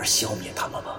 [0.00, 0.98] 而消灭他们吗？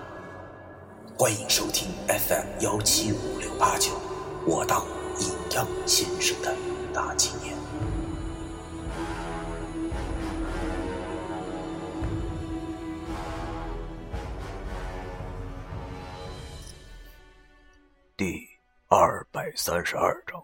[1.17, 3.99] 欢迎收听 FM 幺七五六八九，
[4.45, 4.85] 我当
[5.19, 6.55] 阴阳先生的
[6.93, 7.57] 大纪念。
[18.15, 18.47] 第
[18.87, 20.39] 二百三十二章：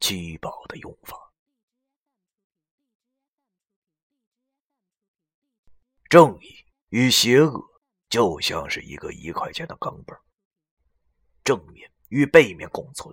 [0.00, 1.25] 七宝的用法。
[6.08, 7.60] 正义与邪恶
[8.08, 10.16] 就像是一个一块钱的钢镚
[11.42, 13.12] 正面与背面共存，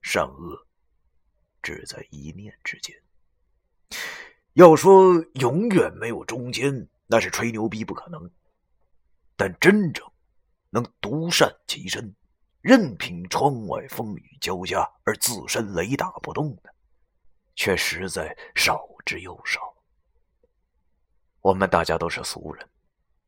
[0.00, 0.68] 善恶
[1.60, 2.96] 只在一念之间。
[4.52, 8.30] 要说永远没有中间，那是吹牛逼，不可能。
[9.36, 10.08] 但真正
[10.70, 12.14] 能独善其身，
[12.60, 16.72] 任凭窗外风雨交加而自身雷打不动的，
[17.56, 19.74] 却实在少之又少。
[21.42, 22.68] 我们大家都是俗人，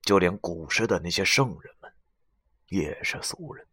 [0.02, 1.90] 就连古时的那些圣人们
[2.66, 3.66] 也是俗人。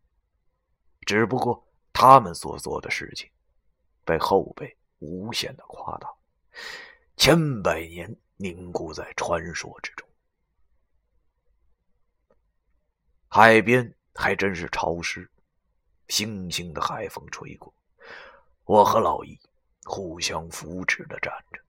[1.01, 3.29] 只不过他们所做的事情
[4.05, 6.09] 被后辈无限的夸大，
[7.17, 10.07] 千百年凝固在传说之中。
[13.27, 15.29] 海边还真是潮湿，
[16.07, 17.73] 腥腥的海风吹过，
[18.63, 19.37] 我和老易
[19.83, 21.61] 互相扶持的站着。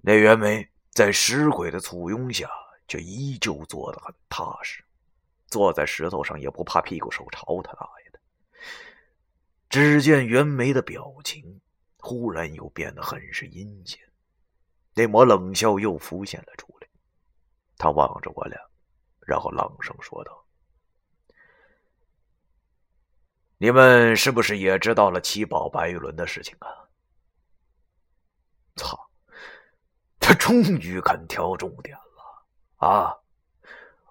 [0.00, 0.70] 那袁梅。
[0.92, 2.50] 在石鬼的簇拥下，
[2.88, 4.84] 却依旧坐得很踏实，
[5.46, 8.20] 坐在石头上也不怕屁股手朝他大爷的。
[9.68, 11.60] 只见袁梅的表情
[11.98, 13.98] 忽然又变得很是阴险，
[14.94, 16.88] 那抹冷笑又浮现了出来。
[17.76, 18.58] 他望着我俩，
[19.20, 20.44] 然后朗声说道
[23.58, 26.68] ：“你们是不是也知道了七宝白玉轮的事情啊？”
[28.76, 29.09] 操！
[30.30, 33.18] 他终于肯挑重点了啊！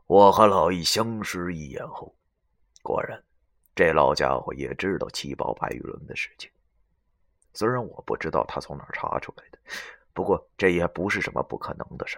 [0.06, 2.14] 我和老易相视一眼后，
[2.84, 3.24] 果然，
[3.74, 6.52] 这老家伙也知道七宝白玉轮的事情。
[7.54, 9.58] 虽然我不知道他从哪儿查出来的，
[10.12, 12.18] 不过这也不是什么不可能的事。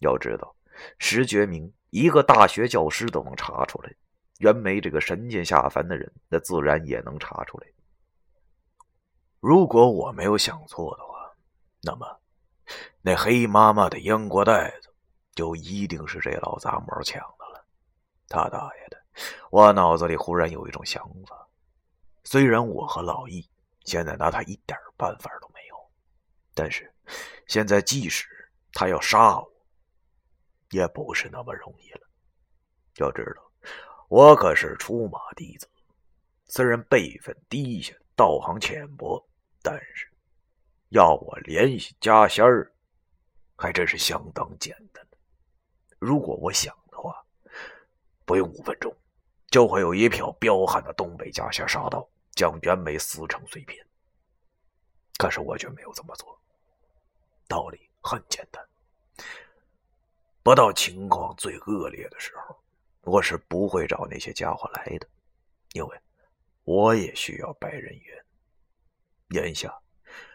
[0.00, 0.56] 要知道，
[0.96, 3.94] 石觉明一个大学教师都能查出来，
[4.38, 7.66] 袁梅这个神剑下凡的人，那自然也能查出来。
[9.38, 11.30] 如果我没有想错的话，
[11.82, 12.21] 那么。
[13.00, 14.94] 那黑麻麻的烟锅袋子，
[15.34, 17.64] 就一定是这老杂毛抢的了。
[18.28, 19.02] 他大爷的！
[19.50, 21.48] 我脑子里忽然有一种想法，
[22.24, 23.46] 虽然我和老易
[23.84, 25.76] 现在拿他一点办法都没有，
[26.54, 26.90] 但是
[27.46, 28.26] 现在即使
[28.72, 29.52] 他要杀我，
[30.70, 32.00] 也不是那么容易了。
[32.98, 33.42] 要知道，
[34.08, 35.68] 我可是出马弟子，
[36.46, 39.26] 虽然辈分低下，道行浅薄，
[39.62, 40.11] 但是……
[40.92, 42.70] 要我联系家仙儿，
[43.56, 45.02] 还真是相当简单。
[45.98, 47.24] 如果我想的话，
[48.26, 48.94] 不用五分钟，
[49.50, 53.82] 就会有一票彪悍的东北家仙杀到，将袁梅撕成碎片。
[55.16, 56.38] 可是我却没有这么做。
[57.48, 58.62] 道理很简单，
[60.42, 62.54] 不到情况最恶劣的时候，
[63.00, 65.08] 我是不会找那些家伙来的，
[65.72, 66.00] 因为
[66.64, 68.24] 我也需要白人缘。
[69.30, 69.74] 眼下。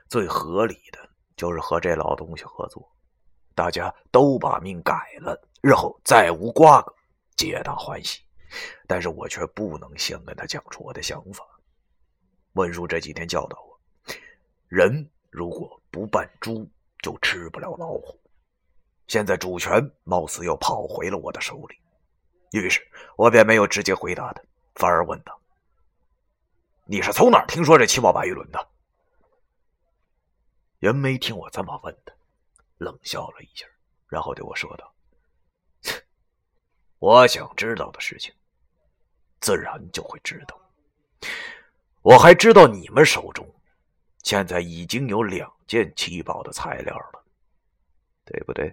[0.10, 2.90] 最合理的就是和这老东西合作，
[3.54, 6.94] 大家都把命改了，日后再无瓜葛，
[7.36, 8.22] 皆大欢喜。
[8.88, 11.46] 但是我却不能先跟他讲出我的想法。
[12.54, 13.80] 文叔这几天教导我，
[14.70, 16.68] 人如果不扮猪，
[17.04, 18.18] 就吃不了老虎。
[19.08, 21.76] 现在主权貌似又跑回了我的手里，
[22.52, 22.82] 于是
[23.18, 24.42] 我便没有直接回答他，
[24.76, 25.38] 反而问道
[26.88, 28.68] ：“你是从哪儿听说这七宝白玉轮的？”
[30.80, 32.14] 袁梅听我这么问他，
[32.78, 33.66] 冷笑了一下，
[34.08, 34.94] 然后对我说道
[37.00, 38.32] ：“我想知道的事情，
[39.40, 40.60] 自然就会知道。
[42.04, 43.46] 我还知道你们手中
[44.22, 47.24] 现在已经有两件奇宝的材料了，
[48.24, 48.72] 对不对？”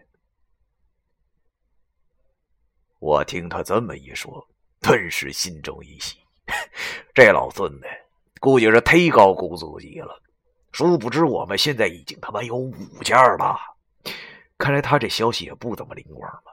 [3.00, 4.46] 我听他这么一说，
[4.80, 6.18] 顿时心中一喜，
[7.14, 7.86] 这老孙子
[8.40, 10.20] 估计是忒高估自己了。
[10.74, 12.74] 殊不知，我们现在已经他妈有五
[13.04, 13.56] 件了。
[14.58, 16.50] 看来他这消息也不怎么灵光吧？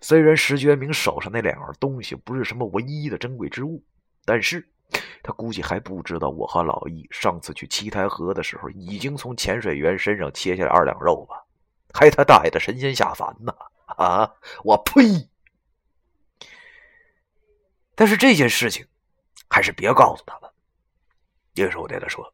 [0.00, 3.82] 虽然石觉明手上那两样东西不是什么唯一的珍贵之物，
[4.24, 4.64] 但是
[5.20, 11.44] 他估计还不知道我和老易上次去七台河的时候，已经从潜水员身上切下来二两肉吧？
[11.92, 13.52] 还他大爷的神仙下凡呢！
[13.86, 14.32] 啊，
[14.62, 15.28] 我呸！
[17.96, 18.86] 但是这件事情
[19.50, 20.48] 还是别告诉他们。
[21.54, 22.32] 于是我对他说：“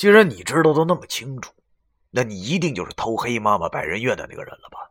[0.00, 1.52] 既然你知道的那么清楚，
[2.08, 4.88] 那你一定就是偷黑妈妈百人院的那个人了吧？”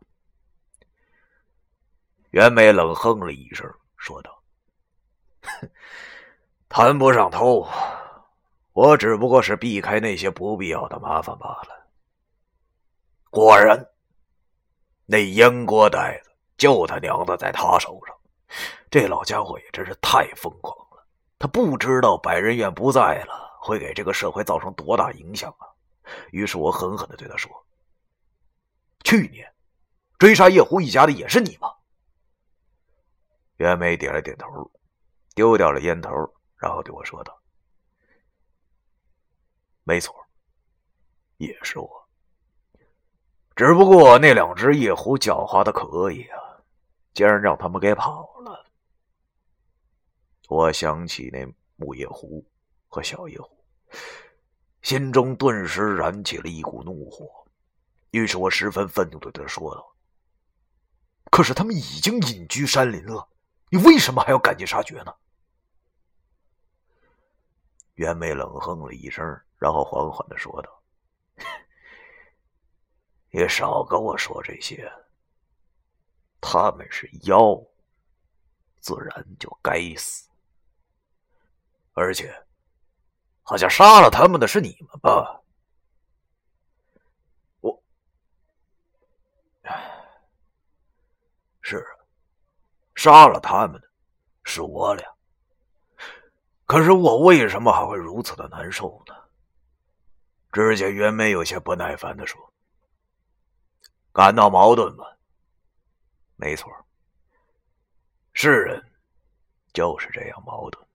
[2.30, 4.40] 袁梅冷哼了一声，说道
[6.70, 7.66] ：“谈不上偷，
[8.72, 11.88] 我只不过是避开那些不必要的麻烦罢了。”
[13.30, 13.84] 果然，
[15.06, 18.16] 那烟锅袋子就他娘的在他手上。
[18.88, 21.04] 这老家伙也真是太疯狂了，
[21.36, 25.68] 他不知道百人院不在了会给这个社会造成多大影响啊！
[26.32, 27.50] 于是我狠狠的对他说
[29.04, 29.52] ：“去年
[30.18, 31.70] 追杀叶狐一家的也是你吗？”
[33.58, 34.70] 袁梅点了点头，
[35.34, 36.10] 丢掉了烟头，
[36.56, 37.38] 然后对我说道
[39.84, 40.14] ：“没错，
[41.36, 42.08] 也是我。
[43.54, 46.38] 只不过那两只夜狐狡猾的可以啊，
[47.12, 48.66] 竟然让他们给跑了。”
[50.48, 51.46] 我想起那
[51.76, 52.44] 木叶狐
[52.90, 53.64] 和小野狐，
[54.82, 57.46] 心中顿时燃起了一股怒火，
[58.10, 59.94] 于是我十分愤怒的对他说道
[61.30, 63.26] ：“可是他们已经隐居山林了。”
[63.72, 65.14] 你为什么还要赶尽杀绝呢？
[67.94, 69.24] 袁梅冷哼了一声，
[69.56, 70.82] 然后缓缓的说道
[73.30, 74.90] ：“你少跟我说这些。
[76.40, 77.62] 他们是妖，
[78.80, 80.28] 自然就该死。
[81.92, 82.34] 而且，
[83.50, 85.40] 好像杀了他们的是你们吧？
[87.60, 87.82] 我，
[91.60, 91.90] 是啊。”
[92.94, 93.90] 杀了他们的，
[94.44, 95.04] 是我俩。
[96.64, 99.16] 可是我为什么还会如此的难受呢？
[100.52, 102.40] 只见袁梅有些不耐烦的说
[104.14, 105.04] ：“感到矛盾吗？
[106.36, 106.70] 没错，
[108.32, 108.80] 世人
[109.72, 110.86] 就是这样矛盾，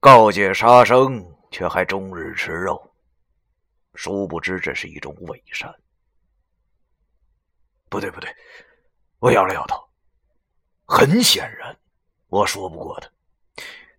[0.00, 2.94] 告诫杀生，却还终日吃肉，
[3.94, 5.74] 殊不知这是一种伪善。
[7.88, 8.32] 不对，不对，
[9.18, 9.76] 我摇了摇头。”
[10.86, 11.76] 很显然，
[12.28, 13.10] 我说不过他。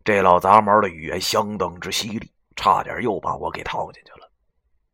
[0.03, 4.31] 这老杂毛的语言相当之犀利，差点又把我给套进去了。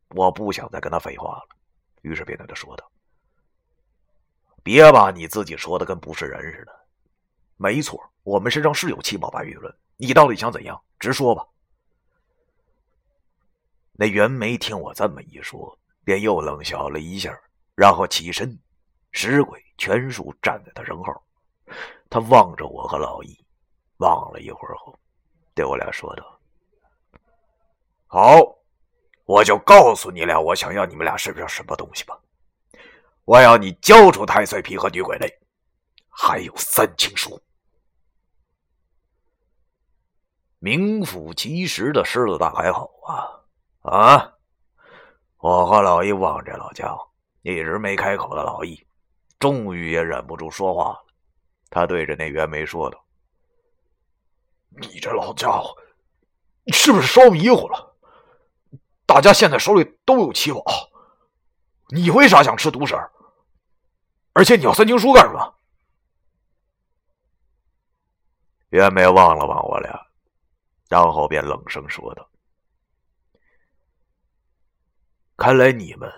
[0.09, 1.47] 我不想再跟他废话了，
[2.01, 2.91] 于是便对他说道
[4.63, 6.85] ：“别把你自己说的跟不是人似的。
[7.57, 10.81] 没错，我们身上是有七宝白玉轮，你到底想怎样？
[10.99, 11.45] 直说吧。”
[13.97, 17.37] 那袁梅听我这么一说，便又冷笑了一下，
[17.75, 18.59] 然后起身，
[19.11, 21.13] 石鬼全数站在他身后。
[22.09, 23.37] 他望着我和老易，
[23.97, 24.97] 望了一会儿后，
[25.53, 26.39] 对我俩说道
[28.07, 28.55] ：“好，
[29.25, 32.19] 我就告诉你俩，我想要你们俩身上什么东西吧。
[33.23, 35.39] 我要你交出太岁皮和女鬼泪，
[36.09, 37.41] 还有三清书。
[40.65, 43.29] 名副其实的狮子大开口啊！
[43.83, 44.33] 啊！
[45.37, 47.07] 我和老易望着老家伙，
[47.43, 48.83] 一直没开口的老易，
[49.37, 51.05] 终于也忍不住说话了。
[51.69, 52.99] 他对着那袁梅说道
[54.81, 55.77] ：“你这老家伙，
[56.73, 57.95] 是不是烧迷糊了？
[59.05, 60.63] 大家现在手里都有七宝，
[61.89, 62.95] 你为啥想吃独食？
[64.33, 65.53] 而且你要三经书干什么？”
[68.69, 70.04] 袁梅望了望我俩，
[70.89, 72.29] 然后便冷声说道
[75.37, 76.11] ：“看来你们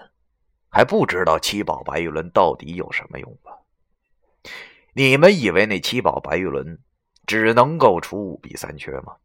[0.70, 3.52] 还不知道七宝白玉轮到底有什么用吧？”
[4.94, 6.82] 你们以为那七宝白玉轮
[7.26, 9.18] 只能够出五弊三缺吗？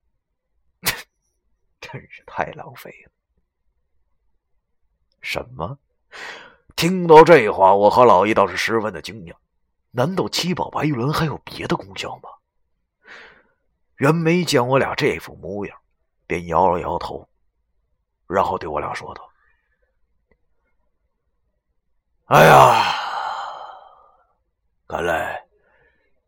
[1.81, 3.13] 真是太浪费了！
[5.23, 5.79] 什么？
[6.77, 9.35] 听到这话，我和老易倒是十分的惊讶。
[9.93, 12.29] 难道七宝白玉轮还有别的功效吗？
[14.03, 15.79] 袁梅见我俩这副模样，
[16.27, 17.29] 便摇了摇头，
[18.27, 19.31] 然后对我俩说道
[22.27, 22.83] ：“哎呀，
[24.89, 25.47] 看来……”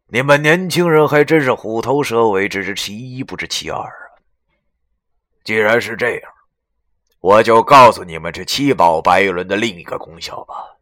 [0.06, 4.22] 你们年轻人还真是虎头蛇尾，只知其一不知其二啊！
[5.42, 6.32] 既然是这样，
[7.18, 10.78] 我就告诉你们这七宝白玉轮的另一个功效吧。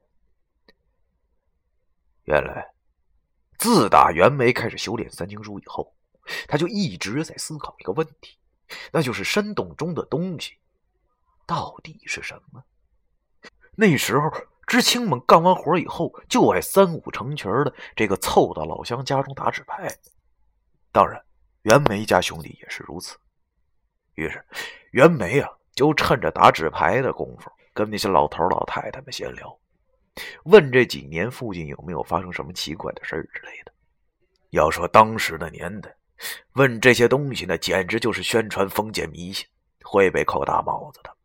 [2.24, 2.70] 原来，
[3.56, 5.90] 自打袁梅开始修炼三清书以后，
[6.48, 8.38] 他就一直在思考一个问题，
[8.92, 10.52] 那就是山洞中的东西
[11.46, 12.62] 到底是什么。
[13.74, 14.30] 那时候
[14.66, 19.94] 知青们干完活以后，就爱三五成群的这个凑到老乡家中打纸牌。
[20.92, 21.22] 当然，
[21.62, 23.16] 袁梅家兄弟也是如此。
[24.14, 24.44] 于是，
[24.90, 29.58] 袁梅啊，就趁着打纸牌的功夫，跟那些老头老太太们闲聊，
[30.44, 33.72] 问这几年附近有没有发生什么奇怪的事儿之类的。
[34.50, 35.94] 要说当时的年代，
[36.54, 39.46] 问这些东西，那简直就是宣传封建迷信，
[39.84, 41.16] 会被扣大帽子的。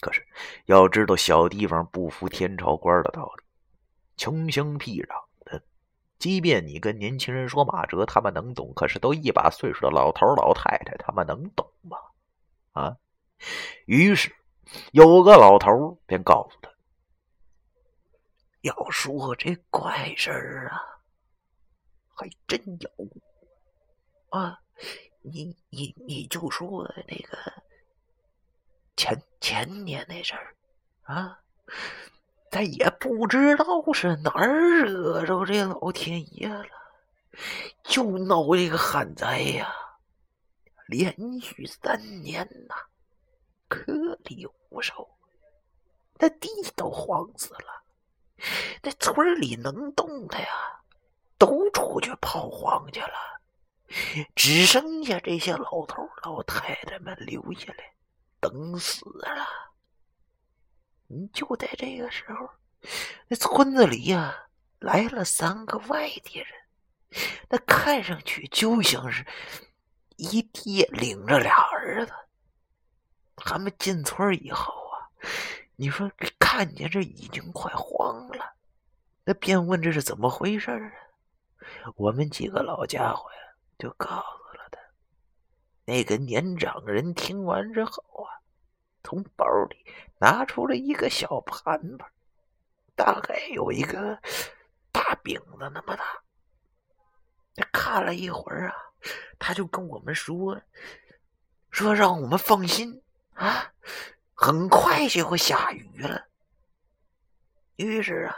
[0.00, 0.24] 可是，
[0.66, 3.44] 要知道小地方不服天朝官的道理，
[4.16, 5.08] 穷乡僻壤
[5.44, 5.62] 的，
[6.18, 11.96] 即便你跟年轻人说马哲，他们能懂；可是都一把岁数的老头老太太，他们能懂吗？
[12.72, 12.96] 啊！
[13.86, 14.32] 于是
[14.92, 16.70] 有个老头便告诉他
[18.62, 20.78] ：“要说这怪事儿啊，
[22.14, 22.90] 还真有
[24.30, 24.60] 啊！
[25.22, 27.36] 你你你就说那个
[28.96, 30.54] 前前年那事儿
[31.02, 31.40] 啊，
[32.50, 36.68] 咱也不知道是哪儿惹着这老天爷了，
[37.82, 39.74] 就闹这个旱灾呀。”
[40.86, 42.74] 连续三年呐，
[43.68, 43.92] 颗
[44.24, 45.06] 粒无收，
[46.18, 47.82] 那地都荒死了。
[48.82, 50.80] 那村里能动的呀，
[51.36, 53.37] 都出去跑荒去了，
[54.34, 57.92] 只剩下这些老头老太太们留下来
[58.40, 59.46] 等死了。
[61.06, 62.48] 你就在这个时候，
[63.28, 64.34] 那村子里呀
[64.78, 66.46] 来了三个外地人，
[67.48, 69.24] 那看上去就像是……
[70.20, 72.12] 一爹领着俩儿子，
[73.36, 75.06] 他们进村以后啊，
[75.76, 78.54] 你说看见这已经快慌了，
[79.24, 80.90] 那便问这是怎么回事啊？
[81.94, 83.38] 我们几个老家伙呀，
[83.78, 84.78] 就告诉了他。
[85.84, 88.28] 那个年长人听完之后啊，
[89.02, 89.86] 从包里
[90.18, 92.10] 拿出了一个小盘盘，
[92.94, 94.20] 大概有一个
[94.92, 96.22] 大饼子那么大。
[97.54, 98.74] 他看了一会儿啊。
[99.38, 100.60] 他就跟我们说
[101.70, 103.00] ：“说让我们放心
[103.34, 103.72] 啊，
[104.34, 106.26] 很快就会下雨了。”
[107.76, 108.36] 于是啊，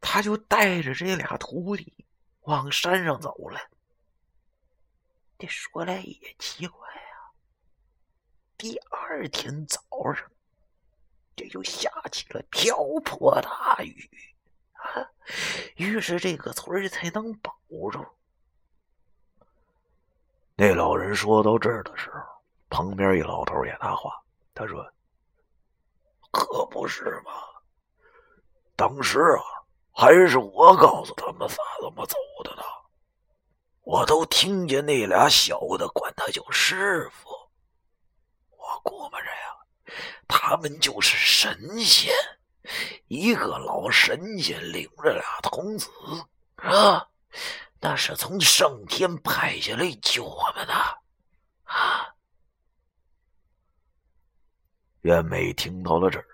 [0.00, 2.06] 他就带着这俩徒弟
[2.40, 3.60] 往山上走了。
[5.42, 7.34] 这说来也奇怪啊，
[8.56, 9.80] 第二天早
[10.14, 10.30] 上，
[11.34, 14.08] 这就下起了瓢泼大雨
[14.74, 15.02] 啊，
[15.74, 17.52] 于是这个村才能保
[17.90, 18.06] 住。
[20.54, 22.20] 那老人说到这儿的时候，
[22.70, 24.22] 旁边一老头也搭话。
[24.54, 24.88] 他说
[26.30, 27.32] ：“可不是嘛，
[28.76, 29.42] 当时啊，
[29.90, 32.62] 还是我告诉他们仨怎么走的呢。
[33.82, 37.30] 我都听见那俩小的管他叫师傅。
[38.50, 39.96] 我估摸着呀，
[40.26, 42.12] 他们就是神仙，
[43.08, 45.88] 一个老神仙领着俩童子，
[46.56, 47.08] 啊。”
[47.84, 50.72] 那是从上天派下来救我们的，
[51.64, 52.14] 啊！
[55.00, 56.26] 袁美听到了这儿，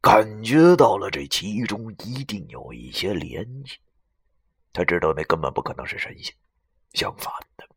[0.00, 3.78] 感觉到了这其中一定有一些联系。
[4.72, 6.34] 他知道那根本不可能是神仙，
[6.92, 7.68] 相反的，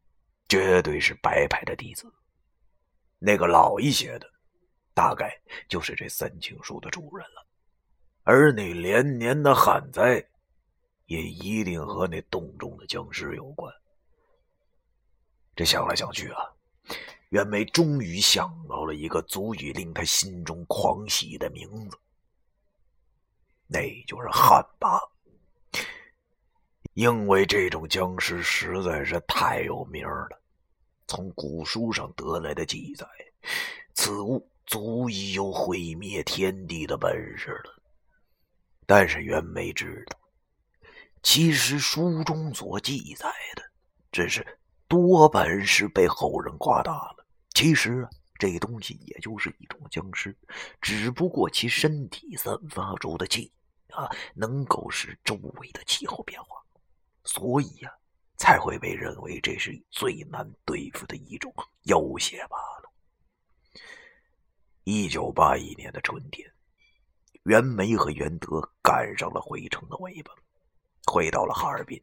[0.48, 2.12] 绝对是白派的弟子。
[3.20, 4.30] 那个老一些的，
[4.94, 7.46] 大概就是这三清书的主人了。
[8.24, 10.26] 而那连年的旱灾。
[11.08, 13.70] 也一定和那洞中的僵尸有关。
[15.54, 16.40] 这想来想去啊，
[17.32, 22.00] 袁梅终于想到了一个足以令他心中狂喜的名字，
[23.68, 25.11] 那就是旱魃。
[26.94, 30.42] 因为这种僵尸实在是太有名了，
[31.08, 33.08] 从古书上得来的记载，
[33.94, 37.82] 此物足以有毁灭天地的本事了。
[38.86, 40.18] 但是袁枚知道。
[41.24, 43.64] 其实书中所记载的，
[44.12, 44.46] 只是
[44.88, 47.26] 多半是被后人夸大了。
[47.54, 50.36] 其实啊，这东西也就是一种僵尸，
[50.82, 53.52] 只不过其身体散发出的气
[53.92, 56.61] 啊，能够使周围的气候变化，
[57.24, 57.92] 所以呀，
[58.38, 62.92] 才会被认为这是最难对付的一种妖邪罢了。
[64.84, 66.52] 一九八一年的春天，
[67.44, 70.32] 袁梅和袁德赶上了回城的尾巴。
[71.06, 72.02] 回到了哈尔滨，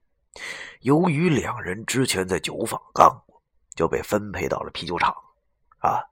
[0.80, 3.42] 由于两人之前在酒坊干过，
[3.74, 5.14] 就被分配到了啤酒厂。
[5.78, 6.02] 啊，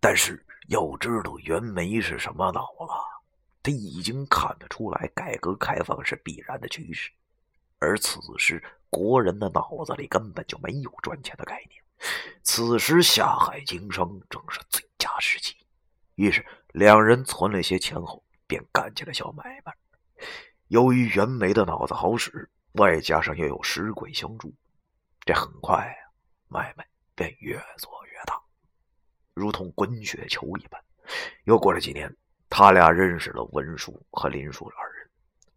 [0.00, 2.92] 但是要知道袁枚是什么脑子，
[3.62, 7.10] 他已经看得出来改革开放是必然的趋势，
[7.78, 11.82] 而此时国人的脑子里根本就没有赚钱的概念。
[12.42, 15.56] 此时下海经商正是最佳时机，
[16.14, 19.72] 于是两人存了些钱后，便干起了小买卖。
[20.68, 24.52] 由于袁梅的脑子好使，外加上又有石鬼相助，
[25.24, 26.00] 这很快啊，
[26.48, 28.40] 买卖便越做越大，
[29.32, 30.82] 如同滚雪球一般。
[31.44, 32.14] 又过了几年，
[32.50, 35.08] 他俩认识了文叔和林叔二人。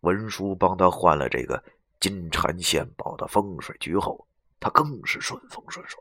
[0.02, 1.62] 文叔帮他换了这个
[2.00, 4.28] 金蝉献宝的风水局后，
[4.60, 6.00] 他更是顺风顺水，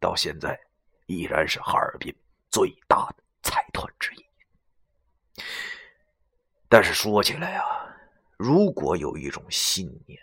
[0.00, 0.58] 到现在
[1.06, 2.14] 依然是哈尔滨
[2.50, 4.26] 最大的财团之一。
[6.68, 7.64] 但是说起来啊，
[8.36, 10.20] 如果有一种信念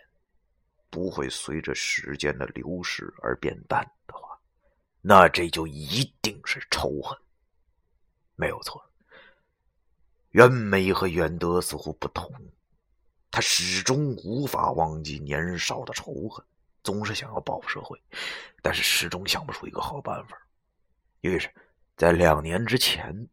[0.90, 4.40] 不会随着时间的流逝而变淡的话，
[5.02, 7.18] 那这就一定是仇恨。
[8.36, 8.84] 没有错，
[10.32, 12.30] 袁梅和袁德似乎不同，
[13.36, 16.42] 他始终无法忘记年少的仇恨，
[16.82, 18.02] 总是想要报复社会，
[18.62, 20.38] 但是始终想不出一个好办法。
[21.20, 21.54] 于是，
[21.98, 23.28] 在两年之前，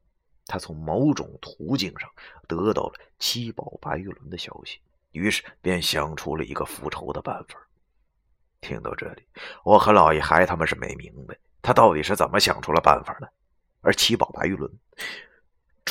[0.44, 2.10] 他从某种途径上
[2.48, 4.80] 得到了七宝白玉轮的消息，
[5.12, 7.56] 于是便想出了一个复仇的办法。
[8.60, 9.24] 听到这里，
[9.62, 13.32] 我和老爷还他妈是没明白，他到底是怎么想出了办法的。
[13.82, 14.68] 而七宝白玉轮，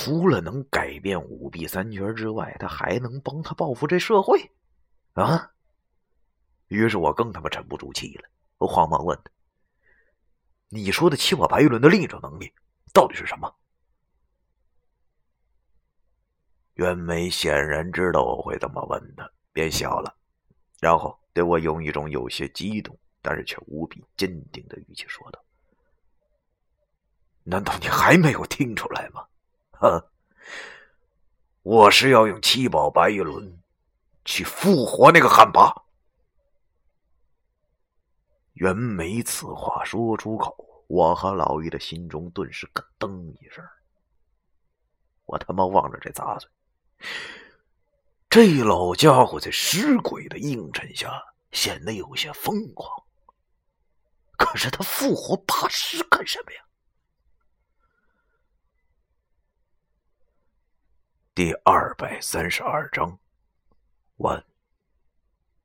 [0.04, 4.52] 除了能改变五弊三缺之外，他还能帮他报复这社会，
[5.14, 5.52] 啊！
[6.70, 8.28] 于是我更他妈沉不住气了，
[8.58, 9.32] 我慌忙问他
[10.70, 12.52] ：“你说的七宝白玉轮的另一种能力
[12.92, 13.54] 到底是什么？”
[16.74, 20.18] 袁梅显然知道我会这么问他，便笑了，
[20.80, 25.40] 然后对我用一种有些激动，但是却无比坚定的语气说道。
[27.44, 29.28] 难道你还没有听出来吗？
[31.64, 33.60] 我是要用七宝白玉轮
[34.26, 35.74] 去复活那个汉魃。
[38.54, 43.64] 袁梅此话说出口，我和老于的心中顿时咯噔一声。
[45.26, 46.50] 我他妈望着这杂碎，
[48.30, 53.04] 这老家伙在尸鬼的映衬下显得有些疯狂。
[54.38, 56.60] 可是他复活八尸干什么呀？
[61.42, 63.18] 第二百三十二章，
[64.18, 64.46] 完。